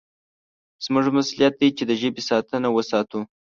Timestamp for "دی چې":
1.59-1.83